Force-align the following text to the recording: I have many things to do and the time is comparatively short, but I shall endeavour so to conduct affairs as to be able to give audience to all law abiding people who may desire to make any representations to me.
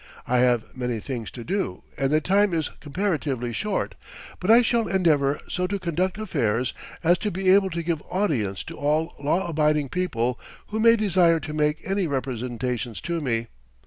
I 0.25 0.39
have 0.39 0.75
many 0.75 0.99
things 0.99 1.29
to 1.29 1.43
do 1.43 1.83
and 1.95 2.09
the 2.11 2.19
time 2.21 2.55
is 2.55 2.71
comparatively 2.79 3.53
short, 3.53 3.93
but 4.39 4.49
I 4.49 4.63
shall 4.63 4.87
endeavour 4.87 5.39
so 5.47 5.67
to 5.67 5.77
conduct 5.77 6.17
affairs 6.17 6.73
as 7.03 7.19
to 7.19 7.29
be 7.29 7.51
able 7.51 7.69
to 7.69 7.83
give 7.83 8.01
audience 8.09 8.63
to 8.63 8.77
all 8.79 9.13
law 9.23 9.47
abiding 9.47 9.89
people 9.89 10.39
who 10.69 10.79
may 10.79 10.95
desire 10.95 11.39
to 11.41 11.53
make 11.53 11.81
any 11.87 12.07
representations 12.07 12.99
to 13.01 13.21
me. 13.21 13.45